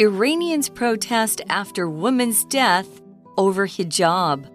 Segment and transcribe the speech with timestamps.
[0.00, 2.86] Iranians protest after woman's death
[3.36, 4.48] over hijab.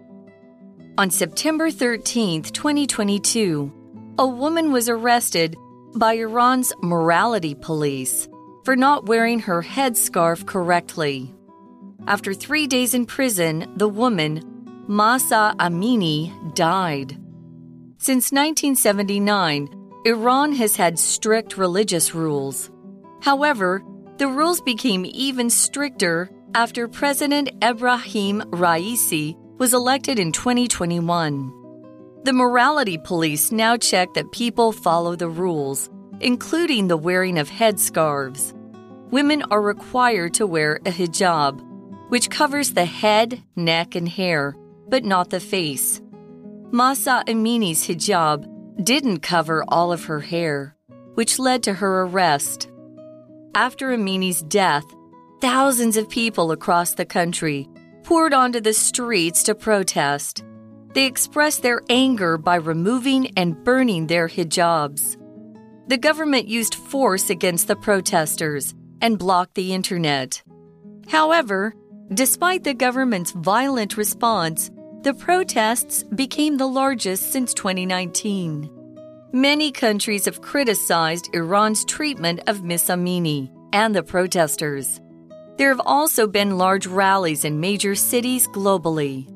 [0.96, 3.70] On September 13, 2022,
[4.18, 5.54] a woman was arrested
[5.96, 8.26] by Iran's morality police
[8.64, 11.34] for not wearing her headscarf correctly.
[12.06, 17.18] After three days in prison, the woman, Mahsa Amini, died.
[17.98, 19.68] Since 1979,
[20.06, 22.70] Iran has had strict religious rules.
[23.20, 23.82] However,
[24.16, 31.52] the rules became even stricter after President Ebrahim Raisi was elected in 2021.
[32.22, 35.90] The morality police now check that people follow the rules,
[36.20, 38.54] including the wearing of headscarves.
[39.10, 41.60] Women are required to wear a hijab,
[42.08, 44.54] which covers the head, neck, and hair,
[44.88, 46.00] but not the face.
[46.70, 48.46] Mahsa Amini's hijab
[48.84, 50.76] didn't cover all of her hair,
[51.14, 52.68] which led to her arrest.
[53.56, 54.84] After Amini's death,
[55.40, 57.68] thousands of people across the country
[58.02, 60.42] poured onto the streets to protest.
[60.92, 65.16] They expressed their anger by removing and burning their hijabs.
[65.86, 70.42] The government used force against the protesters and blocked the internet.
[71.06, 71.76] However,
[72.12, 78.73] despite the government's violent response, the protests became the largest since 2019.
[79.34, 85.00] Many countries have criticized Iran's treatment of Miss Amini and the protesters.
[85.56, 89.28] There have also been large rallies in major cities globally.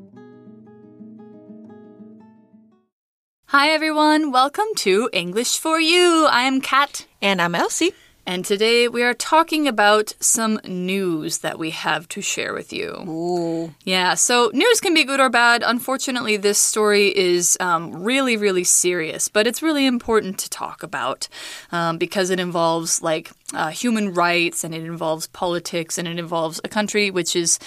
[3.46, 6.28] Hi everyone, welcome to English for You.
[6.30, 7.04] I'm Kat.
[7.20, 7.92] And I'm Elsie.
[8.28, 12.90] And today we are talking about some news that we have to share with you.
[13.08, 13.74] Ooh.
[13.84, 15.62] Yeah, so news can be good or bad.
[15.64, 21.26] Unfortunately, this story is um, really, really serious, but it's really important to talk about
[21.72, 26.60] um, because it involves like uh, human rights and it involves politics and it involves
[26.62, 27.58] a country which is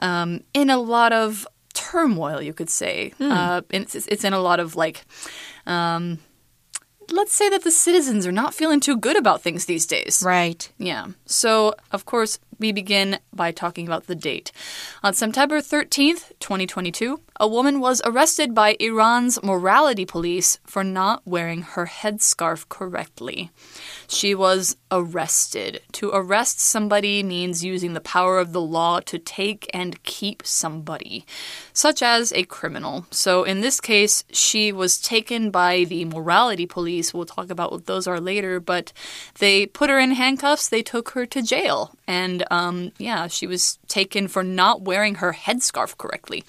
[0.00, 3.14] um, in a lot of turmoil, you could say.
[3.18, 5.02] Uh, it's, it's in a lot of like.
[7.12, 10.22] Let's say that the citizens are not feeling too good about things these days.
[10.24, 10.70] Right.
[10.78, 11.08] Yeah.
[11.26, 14.52] So, of course, we begin by talking about the date.
[15.02, 21.62] On September 13th, 2022, a woman was arrested by Iran's morality police for not wearing
[21.62, 23.50] her headscarf correctly.
[24.06, 25.80] She was arrested.
[25.92, 31.24] To arrest somebody means using the power of the law to take and keep somebody,
[31.72, 33.06] such as a criminal.
[33.10, 37.14] So, in this case, she was taken by the morality police.
[37.14, 38.92] We'll talk about what those are later, but
[39.38, 41.92] they put her in handcuffs, they took her to jail.
[42.06, 46.44] And um, yeah, she was taken for not wearing her headscarf correctly.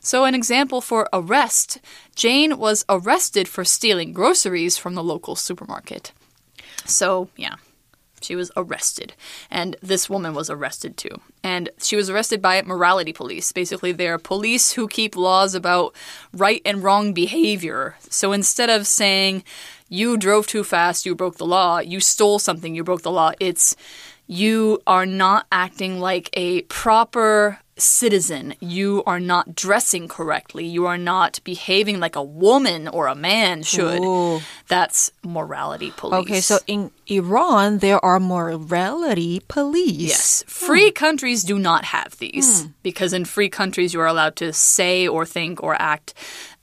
[0.00, 1.78] So, an example for arrest
[2.14, 6.12] Jane was arrested for stealing groceries from the local supermarket.
[6.84, 7.56] So, yeah,
[8.20, 9.14] she was arrested.
[9.50, 11.20] And this woman was arrested too.
[11.42, 13.52] And she was arrested by morality police.
[13.52, 15.94] Basically, they're police who keep laws about
[16.32, 17.96] right and wrong behavior.
[18.08, 19.44] So instead of saying,
[19.88, 23.32] you drove too fast, you broke the law, you stole something, you broke the law,
[23.38, 23.76] it's
[24.26, 28.54] you are not acting like a proper citizen.
[28.60, 30.64] You are not dressing correctly.
[30.64, 34.02] You are not behaving like a woman or a man should.
[34.02, 34.40] Ooh.
[34.68, 36.20] That's morality police.
[36.22, 40.08] Okay, so in Iran, there are morality police.
[40.08, 40.42] Yes.
[40.42, 40.66] Hmm.
[40.66, 42.68] Free countries do not have these hmm.
[42.82, 46.14] because in free countries you are allowed to say or think or act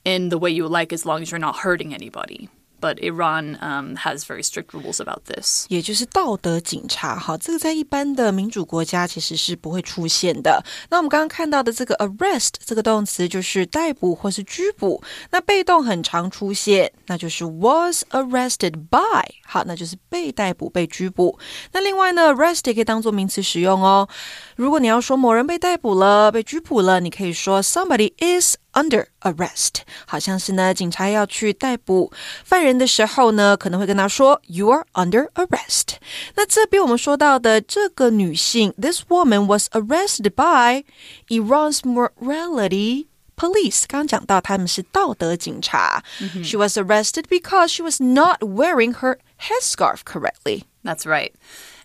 [0.04, 2.48] in the way you like as long as you're not hurting anybody
[2.83, 5.65] But Iran um, has very strict rules about this.
[5.67, 10.63] 也就是道德警察，好，这个在一般的民主国家其实是不会出现的。
[10.89, 21.37] 那我们刚刚看到的这个 arrest 这个动词就是逮捕或是拘捕，那被动很常出现，那就是 was arrested by，好，那就是被逮捕、被拘捕。
[21.73, 24.07] 那另外呢，arrest 也可以当做名词使用哦。
[24.55, 32.11] 如果你要说某人被逮捕了、被拘捕了，你可以说 somebody is under arrest，好像是呢，警察要去逮捕
[32.43, 35.95] 犯人的时候呢，可能会跟他说 you are under arrest。
[36.35, 40.83] 那这边我们说到的这个女性，this woman was arrested by
[41.29, 43.07] Iran's morality.
[43.37, 46.03] Police 刚刚讲到他们是道德警察。
[46.43, 50.63] She was arrested because she was not wearing her headscarf correctly.
[50.83, 51.31] That's right.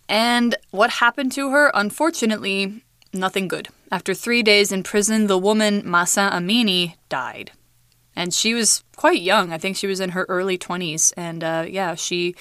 [0.10, 1.72] And what happened to her?
[1.74, 2.84] Unfortunately,
[3.14, 3.70] nothing good.
[3.92, 7.52] After three days in prison, the woman, Mahsa Amini, died.
[8.16, 9.54] And she was quite young.
[9.54, 11.14] I think she was in her early 20s.
[11.16, 12.36] And uh, yeah, she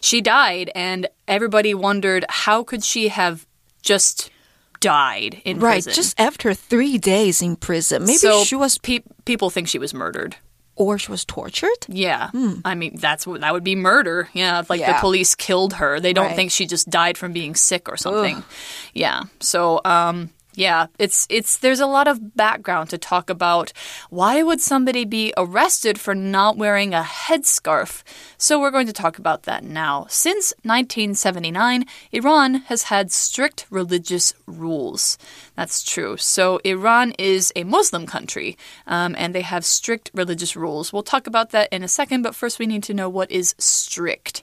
[0.00, 0.70] she died.
[0.74, 3.46] And everybody wondered how could she have
[3.82, 4.30] just
[4.80, 5.92] died in Right, prison?
[5.94, 8.02] just after three days in prison.
[8.02, 10.36] Maybe so she was pe- people think she was murdered.
[10.76, 11.86] Or she was tortured.
[11.88, 12.30] Yeah.
[12.64, 14.28] I mean, that's what that would be murder.
[14.32, 14.60] Yeah.
[14.60, 15.00] If like the Hmm.
[15.00, 16.36] Police killed her, they don't Right.
[16.36, 18.42] think she just died from being sick or something.
[18.94, 19.24] Yeah.
[19.40, 23.72] So, um, yeah, it's it's there's a lot of background to talk about
[24.10, 28.02] why would somebody be arrested for not wearing a headscarf.
[28.36, 30.04] So we're going to talk about that now.
[30.10, 35.16] Since 1979, Iran has had strict religious rules.
[35.54, 36.16] That's true.
[36.16, 38.56] So Iran is a Muslim country,
[38.86, 40.92] um, and they have strict religious rules.
[40.92, 43.54] We'll talk about that in a second, but first we need to know what is
[43.58, 44.42] strict.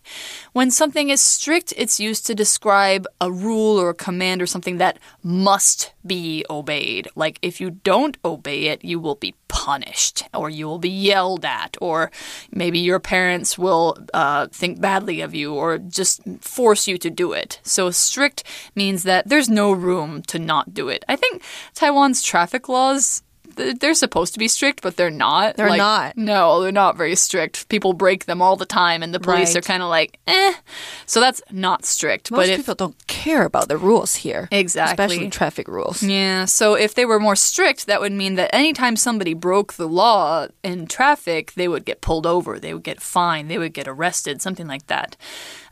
[0.53, 4.77] When something is strict, it's used to describe a rule or a command or something
[4.77, 7.07] that must be obeyed.
[7.15, 9.33] Like if you don't obey it, you will be
[9.65, 12.11] punished, or you will be yelled at, or
[12.51, 17.33] maybe your parents will uh, think badly of you, or just force you to do
[17.33, 17.59] it.
[17.63, 21.03] So strict means that there's no room to not do it.
[21.09, 23.21] I think Taiwan's traffic laws.
[23.59, 25.55] Th- They're supposed to be strict, but they're not.
[25.57, 26.17] They're Like, not.
[26.17, 27.69] No, they're not very strict.
[27.69, 29.57] People break them all the time, and the police Right.
[29.57, 30.53] are kind of like, eh.
[31.05, 32.31] So that's not strict.
[32.31, 34.47] Most but if people don't care about the rules here.
[34.51, 35.05] Exactly.
[35.05, 36.01] Especially traffic rules.
[36.01, 39.87] yeah, so if they were more strict, that would mean that anytime somebody broke the
[39.87, 43.87] law in traffic, they would get pulled over, they would get fined, they would get
[43.87, 45.15] arrested, something like that.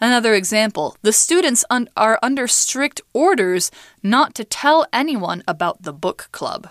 [0.01, 3.72] Another example the students un- are under strict orders
[4.04, 6.69] not to tell anyone about the book club.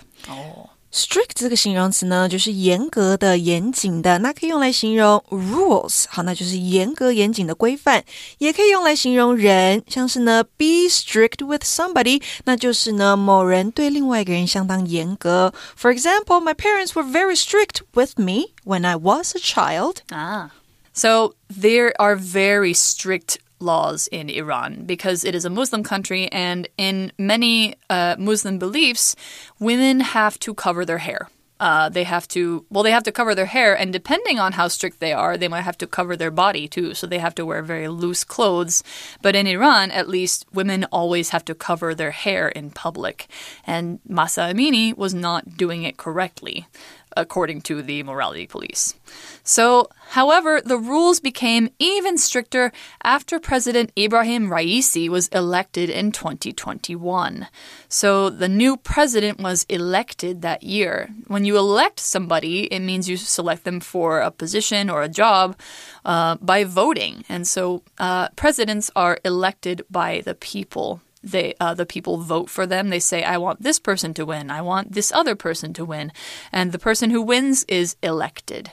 [0.96, 8.04] Strict 这个形容词呢，就是严格的、严谨的，那可以用来形容 rules，好，那就是严格、严谨的规范，
[8.40, 15.54] 也可以用来形容人，像是呢 be strict with somebody，那就是呢某人对另外一个人相当严格。
[15.78, 20.00] For example, my parents were very strict with me when I was a child.
[20.10, 20.50] Ah.
[20.94, 26.69] So there are very strict laws in Iran because it is a Muslim country, and
[26.77, 29.17] in many uh, Muslim beliefs,
[29.59, 31.29] women have to cover their hair.
[31.59, 34.69] Uh, they have to, well, they have to cover their hair, and depending on how
[34.69, 36.93] strict they are, they might have to cover their body too.
[36.93, 38.85] So they have to wear very loose clothes.
[39.23, 43.29] But in Iran, at least, women always have to cover their hair in public.
[43.67, 46.67] And Mahsa Amini was not doing it correctly
[47.17, 48.95] according to the morality police.
[49.43, 52.73] So, however, the rules became even stricter
[53.03, 57.47] after President Ebrahim Raisi was elected in 2021.
[57.89, 61.11] So, the new president was elected that year.
[61.27, 65.57] When you elect somebody, it means you select them for a position or a job
[66.05, 67.25] uh, by voting.
[67.29, 72.67] And so, uh, presidents are elected by the people they uh, the people vote for
[72.67, 72.89] them.
[72.89, 74.51] They say, "I want this person to win.
[74.51, 76.13] I want this other person to win,"
[76.53, 78.71] and the person who wins is elected.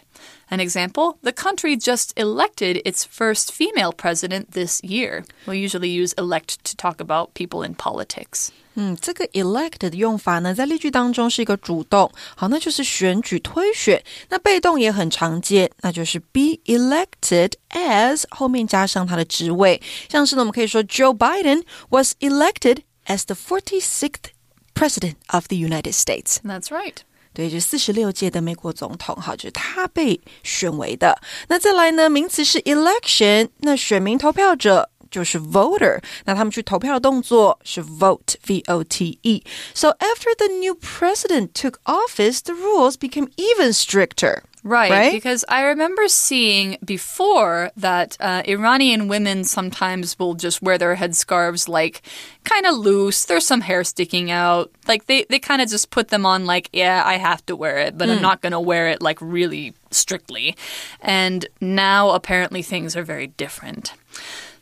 [0.51, 5.25] An example: the country just elected its first female president this year.
[5.47, 8.51] We usually use elect to talk about people in politics.
[8.75, 14.03] 嗯，这个 elect 的用法呢，在例句当中是一个主动，好，那就是选举、推选。
[14.29, 24.31] 那被动也很常见，那就是 be elected as 后面加上他的职位，像是呢，我们可以说 Joe Biden was elected as the 46th
[24.73, 26.37] president of the United States。
[26.43, 26.95] That's right.
[27.35, 31.19] 对，就四十六届的美国总统，好，就是他被选为的。
[31.47, 34.91] 那再来呢，名词是 election，那选民投票者。
[35.12, 43.72] 就是 voter，那他们去投票的动作是 vote，v o t e。So after the new president took office, the rules became even
[43.72, 44.42] stricter.
[44.64, 45.12] Right, Right?
[45.12, 51.68] because I remember seeing before that uh, Iranian women sometimes will just wear their headscarves
[51.68, 52.02] like
[52.44, 53.24] kind of loose.
[53.24, 54.70] There's some hair sticking out.
[54.86, 57.78] Like they, they kind of just put them on like, yeah, I have to wear
[57.78, 60.56] it, but I'm not going to wear it like really strictly.
[61.00, 63.94] And now apparently things are very different.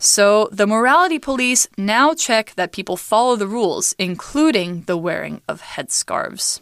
[0.02, 5.62] So the morality police now check that people follow the rules, including the wearing of
[5.62, 6.60] headscarves.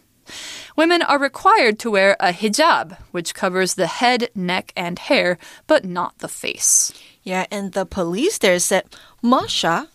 [0.75, 5.85] Women are required to wear a hijab, which covers the head, neck, and hair, but
[5.85, 6.91] not the face.
[7.23, 8.83] Yeah, and the police there said,
[9.21, 9.87] Masha,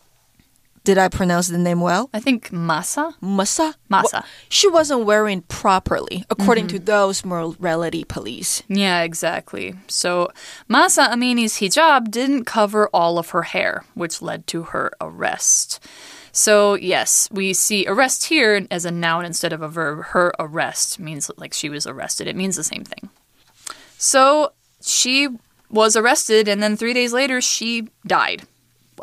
[0.84, 2.10] did I pronounce the name well?
[2.12, 3.14] I think masa.
[3.20, 3.74] Masa?
[3.90, 4.12] Masa.
[4.12, 6.84] Well, she wasn't wearing properly, according to mm-hmm.
[6.84, 8.62] those morality police.
[8.68, 9.74] Yeah, exactly.
[9.88, 10.30] So
[10.68, 15.80] Mahsa Amini's hijab didn't cover all of her hair, which led to her arrest.
[16.32, 20.06] So, yes, we see arrest here as a noun instead of a verb.
[20.06, 22.26] Her arrest means like she was arrested.
[22.26, 23.08] It means the same thing.
[23.98, 25.28] So, she
[25.70, 28.42] was arrested, and then three days later, she died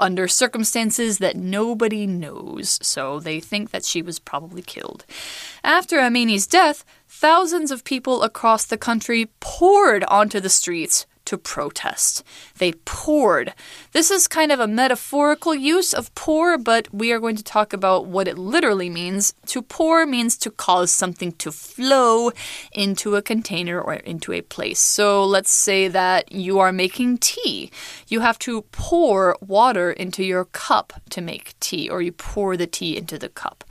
[0.01, 2.79] under circumstances that nobody knows.
[2.81, 5.05] So, they think that she was probably killed.
[5.63, 12.23] After Amini's death, thousands of people across the country poured onto the streets to protest.
[12.57, 13.53] They poured.
[13.91, 17.73] This is kind of a metaphorical use of pour, but we are going to talk
[17.73, 19.33] about what it literally means.
[19.47, 22.31] To pour means to cause something to flow
[22.71, 24.79] into a container or into a place.
[24.79, 27.71] So let's say that you are making tea.
[28.07, 32.67] You have to pour water into your cup to make tea, or you pour the
[32.67, 33.63] tea into the cup.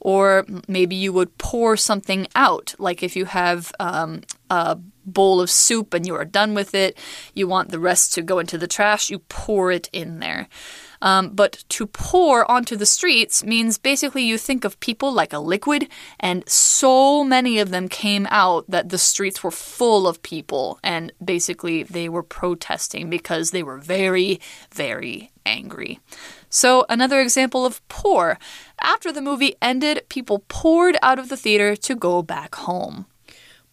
[0.00, 5.50] Or maybe you would pour something out, like if you have um, a bowl of
[5.50, 6.96] soup and you are done with it,
[7.34, 10.48] you want the rest to go into the trash, you pour it in there.
[11.00, 15.38] Um, but to pour onto the streets means basically you think of people like a
[15.38, 15.88] liquid,
[16.18, 21.12] and so many of them came out that the streets were full of people, and
[21.24, 24.40] basically they were protesting because they were very,
[24.74, 26.00] very angry.
[26.50, 28.38] So, another example of pour.
[28.80, 33.06] After the movie ended, people poured out of the theater to go back home.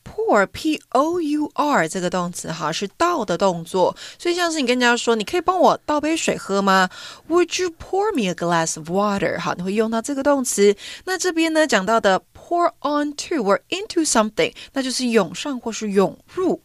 [0.06, 6.88] Pour p o u r 这个动词哈是倒的动作，所以像是你跟人家说，你可以帮我倒杯水喝吗
[7.28, 9.40] ？Would you pour me a glass of water？
[9.40, 10.76] 好，你会用到这个动词。
[11.06, 16.62] 那这边呢讲到的 pour onto or into something，那就是涌上或是涌入。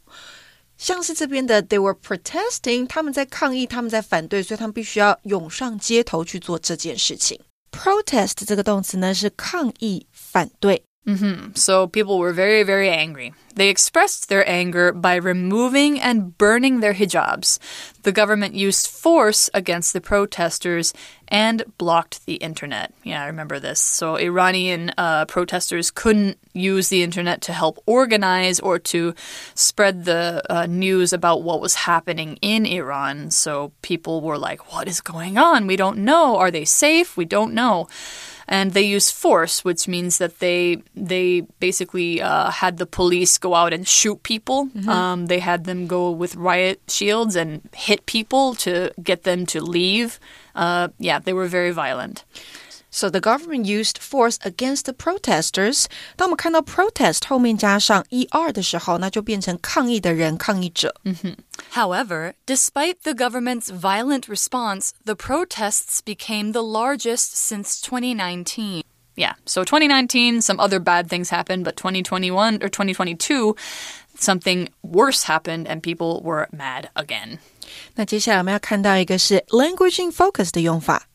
[0.77, 7.41] 像是这边的 they were protesting，他们在抗议，他们在反对，所以他们必须要涌上街头去做这件事情。
[7.71, 10.83] Protest 这个动词呢是抗议、反对。
[11.07, 11.57] Mm -hmm.
[11.57, 13.33] So people were very, very angry.
[13.55, 17.59] They expressed their anger by removing and burning their hijabs.
[18.03, 20.93] The government used force against the protesters
[21.29, 22.93] and blocked the internet.
[23.03, 23.81] Yeah, I remember this.
[23.81, 29.15] So Iranian uh, protesters couldn't use the internet to help organize or to
[29.55, 33.31] spread the uh, news about what was happening in Iran.
[33.31, 35.67] So people were like, what is going on?
[35.67, 36.37] We don't know.
[36.37, 37.17] Are they safe?
[37.17, 37.89] We don't know
[38.51, 43.55] and they used force, which means that they they basically uh, had the police go
[43.55, 44.65] out and shoot people.
[44.65, 44.91] Mm -hmm.
[44.91, 49.59] um, they had them go with riot shields and hit people to get them to
[49.61, 50.19] leave.
[50.55, 52.25] Uh, yeah, they were very violent.
[52.92, 55.86] So the government used force against the protesters.
[56.16, 60.96] 当我们看到 protest 后面加上 er 的时候，那就变成抗议的人、抗议者。
[61.04, 61.36] Mm -hmm.
[61.74, 68.84] However, despite the government's violent response, the protests became the largest since 2019.
[69.18, 73.56] Yeah, so 2019, some other bad things happened, but 2021 or 2022,
[74.18, 77.40] something worse happened and people were mad again.
[77.96, 81.08] 那接下来我们要看到一个是 language in focus 的用法。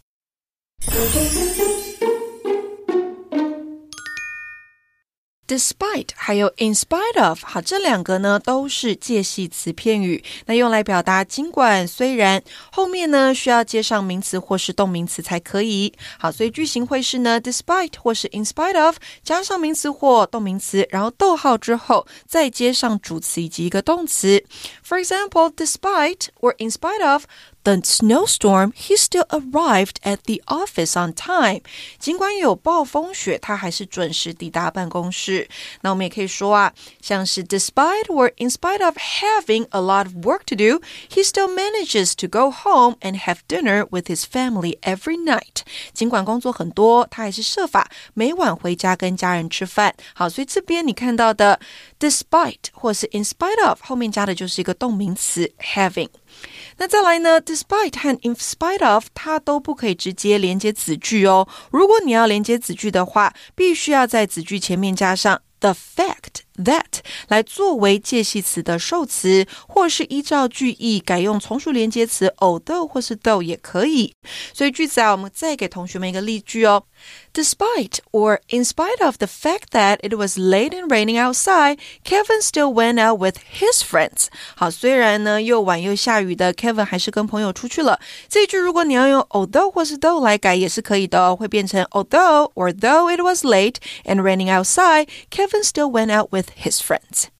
[5.48, 15.94] Despite 还有 in spite of，好，这两个呢都是介系词片语，那用来表达尽管、虽然，后面呢需要接上名词或是动名词才可以。
[16.18, 24.44] 好，所以句型会是呢，despite 或是 in spite of 加上名词或动名词，然后逗号之后再接上主词以及一个动词。
[24.84, 27.26] For example, despite or in spite of
[27.65, 31.61] the snowstorm, he still arrived at the office on time.
[31.99, 35.49] 尽管有暴风雪，他还是准时抵达办公室。
[35.83, 42.15] 那我们也可以说啊，像是 despite or in spite of having a lot of work to do, he still manages
[42.17, 45.63] to go home and have dinner with his family every night.
[45.93, 49.95] 尽管工作很多，他还是设法每晚回家跟家人吃饭。
[50.15, 51.61] 好，所以这边你看到的
[52.00, 56.10] despite 或是 in spite of 后面加的就是一个动名词 having。
[56.78, 61.48] 那再来呢？Despite 和 in spite of 它都不可以直接连接子句哦。
[61.72, 66.45] 如果你要连接子句的话，必须要在子句前面加上 the fact。
[66.65, 74.13] that 来作为介系词的受词，或是依照句意改用从属连接词 although 或是 though 也可以。
[74.53, 76.85] 所以句子啊，我们再给同学们一个例句哦。
[77.33, 82.73] Despite or in spite of the fact that it was late and raining outside, Kevin still
[82.73, 84.27] went out with his friends.
[84.55, 87.99] 好，虽然呢又晚又下雨的，Kevin 还是跟朋友出去了。
[88.29, 95.91] 这句如果你要用 although 或是 though 来改也是可以的哦，会变成 although or though it was late and raining outside, Kevin still
[95.91, 97.32] went out with his friends.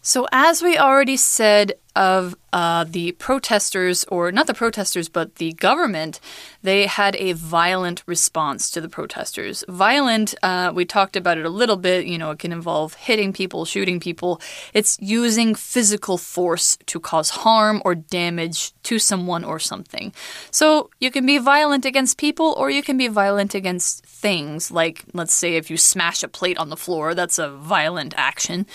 [0.00, 5.52] So, as we already said of uh, the protesters, or not the protesters, but the
[5.54, 6.20] government,
[6.62, 9.64] they had a violent response to the protesters.
[9.68, 12.06] Violent, uh, we talked about it a little bit.
[12.06, 14.40] You know, it can involve hitting people, shooting people.
[14.72, 20.12] It's using physical force to cause harm or damage to someone or something.
[20.50, 24.70] So you can be violent against people, or you can be violent against things.
[24.70, 28.66] Like, let's say, if you smash a plate on the floor, that's a violent action.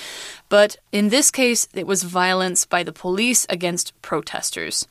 [0.50, 4.87] But in this case, it was violence by the police police against protesters.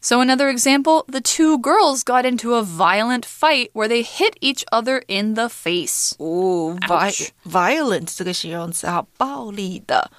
[0.00, 4.64] So, another example the two girls got into a violent fight where they hit each
[4.70, 6.14] other in the face.
[6.20, 7.12] Oh, vi
[7.46, 10.10] violent 这个形容词好，暴力的。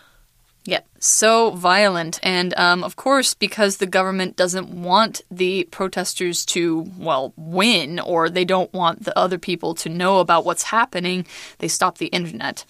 [0.67, 2.17] Yep, so violent.
[2.23, 8.29] And um, of course, because the government doesn't want the protesters to, well, win, or
[8.31, 11.27] they don't want the other people to know about what's happening,
[11.59, 12.65] they stop the internet.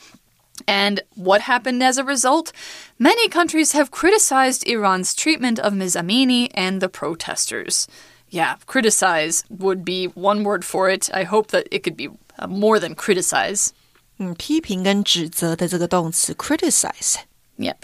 [0.68, 2.52] And what happened as a result?
[2.98, 5.96] Many countries have criticized Iran's treatment of Ms.
[5.96, 7.88] Amini and the protesters.
[8.30, 11.10] Yeah, criticize would be one word for it.
[11.14, 13.74] I hope that it could be uh, more than criticize.
[14.18, 17.18] 嗯，批评跟指责的这个动词 criticize。
[17.58, 17.76] Yep.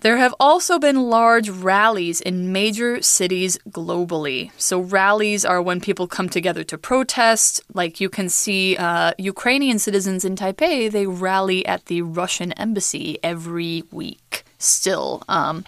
[0.00, 4.50] There have also been large rallies in major cities globally.
[4.56, 7.60] So, rallies are when people come together to protest.
[7.74, 13.18] Like you can see uh, Ukrainian citizens in Taipei, they rally at the Russian embassy
[13.22, 15.22] every week still.
[15.28, 15.64] Um,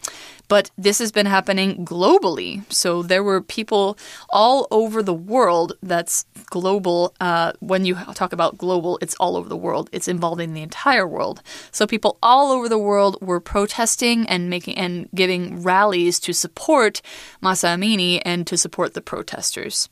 [0.53, 2.63] but this has been happening globally.
[2.71, 3.97] So there were people
[4.29, 5.73] all over the world.
[5.83, 7.15] That's global.
[7.23, 9.89] Uh, when you talk about global, it's all over the world.
[9.93, 11.43] It's involving the entire world.
[11.71, 17.01] So people all over the world were protesting and making and giving rallies to support
[17.41, 19.89] Mahsa Amini and to support the protesters.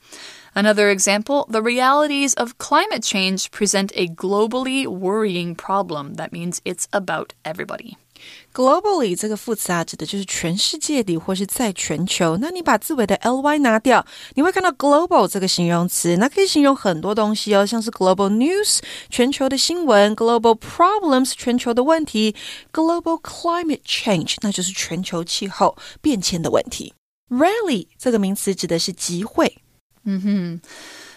[0.54, 6.16] Another example, the realities of climate change present a globally worrying problem.
[6.20, 7.96] That means it's about everybody.
[8.52, 12.36] Globally 这个副词啊，指的就是全世界的或是在全球。
[12.40, 22.34] 那你把字尾的 ly 拿掉，你会看到 global 这个形容词，那可以形容很多东西哦，像是 global news 全球的新闻，global problems 全球的问题
[22.72, 26.92] ，global climate change 那就是全球气候变迁的问题。
[27.28, 29.58] Rally 这个名词指的是集会。
[30.04, 30.60] 嗯哼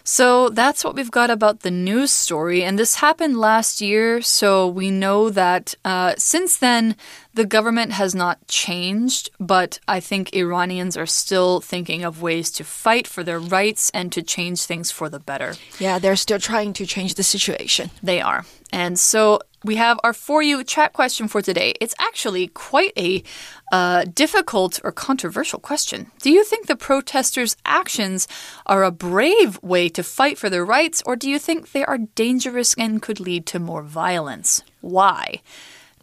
[0.04, 2.64] So that's what we've got about the news story.
[2.64, 4.22] And this happened last year.
[4.22, 6.96] So we know that uh, since then,
[7.34, 9.30] the government has not changed.
[9.40, 14.12] But I think Iranians are still thinking of ways to fight for their rights and
[14.12, 15.56] to change things for the better.
[15.80, 17.90] Yeah, they're still trying to change the situation.
[18.02, 18.46] They are.
[18.72, 21.74] And so we have our For You chat question for today.
[21.80, 23.24] It's actually quite a
[23.72, 26.12] uh, difficult or controversial question.
[26.22, 28.28] Do you think the protesters' actions
[28.66, 31.98] are a brave way to fight for their rights, or do you think they are
[31.98, 34.64] dangerous and could lead to more violence?
[34.82, 35.42] Why?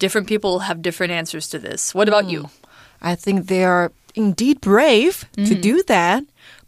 [0.00, 1.94] Different people have different answers to this.
[1.94, 2.42] What about you?
[2.42, 2.66] Hmm.
[3.02, 5.60] I think they are indeed brave to hmm.
[5.60, 6.24] do that,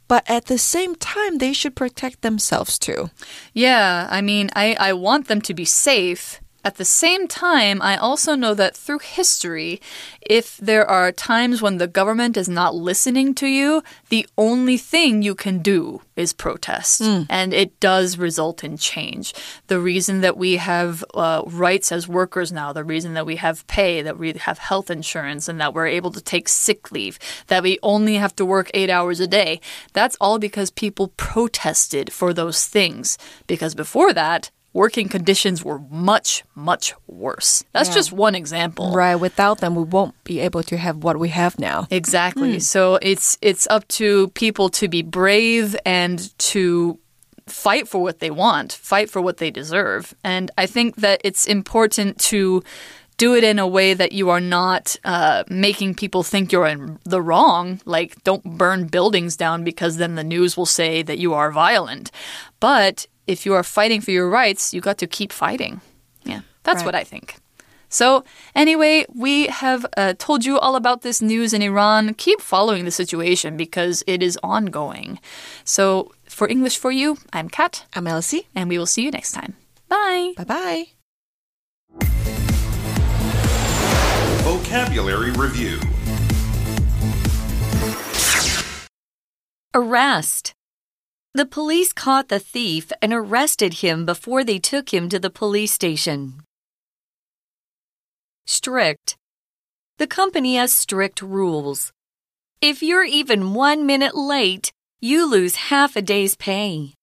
[0.06, 3.10] but at the same time, they should protect themselves too.
[3.54, 6.40] Yeah, I mean, I, I want them to be safe.
[6.64, 9.80] At the same time, I also know that through history,
[10.26, 15.22] if there are times when the government is not listening to you, the only thing
[15.22, 17.00] you can do is protest.
[17.28, 19.34] And it does result in change.
[19.66, 23.66] The reason that we have uh, rights as workers now, the reason that we have
[23.66, 27.62] pay, that we have health insurance, and that we're able to take sick leave, that
[27.62, 29.60] we only have to work eight hours a day,
[29.92, 33.18] that's all because people protested for those things.
[33.46, 37.62] Because before that, working conditions were much, much worse.
[37.72, 37.94] That's Yeah.
[37.96, 38.92] just one example.
[38.94, 39.16] Right.
[39.16, 41.86] Without them, we won't be able to have what we have now.
[41.90, 42.58] Exactly.
[42.60, 46.98] So it's it's up to people to be brave and to
[47.46, 50.14] fight for what they want, fight for what they deserve.
[50.24, 52.62] And I think that it's important to
[53.18, 56.98] do it in a way that you are not uh, making people think you're in
[57.04, 57.80] the wrong.
[57.84, 62.10] Like, don't burn buildings down because then the news will say that you are violent.
[62.58, 65.80] But if you are fighting for your rights, you got to keep fighting.
[66.24, 66.86] Yeah, that's Right.
[66.86, 67.36] what I think.
[67.88, 72.14] So, anyway, we have uh, told you all about this news in Iran.
[72.14, 75.18] Keep following the situation because it is ongoing.
[75.64, 78.48] So, for English for You, I'm Kat, I'm Elsie.
[78.54, 79.54] and we will see you next time.
[79.88, 80.32] Bye.
[80.38, 80.84] Bye bye.
[84.42, 85.78] Vocabulary Review
[89.74, 90.54] Arrest.
[91.34, 95.72] The police caught the thief and arrested him before they took him to the police
[95.72, 96.42] station.
[98.46, 99.16] Strict.
[99.96, 101.90] The company has strict rules.
[102.60, 106.94] If you're even one minute late, you lose half a day's pay.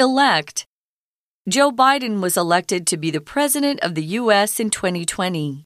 [0.00, 0.66] Elect.
[1.48, 4.58] Joe Biden was elected to be the President of the U.S.
[4.58, 5.64] in 2020.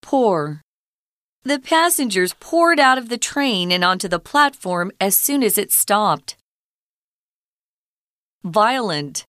[0.00, 0.62] Pour.
[1.44, 5.72] The passengers poured out of the train and onto the platform as soon as it
[5.72, 6.36] stopped.
[8.44, 9.24] Violent.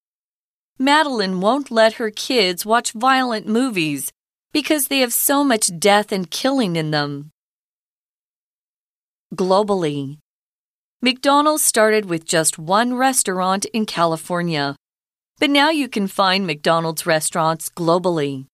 [0.78, 4.12] Madeline won't let her kids watch violent movies
[4.52, 7.32] because they have so much death and killing in them.
[9.34, 10.19] Globally.
[11.02, 14.76] McDonald's started with just one restaurant in California,
[15.39, 18.45] but now you can find McDonald's restaurants globally.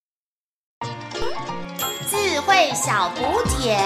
[2.59, 3.79] 智慧小补帖。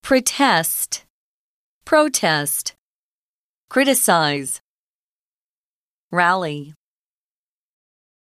[0.00, 1.02] Protest.
[1.84, 2.74] Protest.
[3.68, 4.60] Criticize.
[6.12, 6.74] Rally.